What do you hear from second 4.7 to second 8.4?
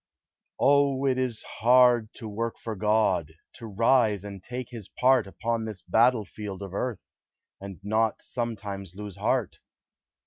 his part Upon this battle field of earth, And not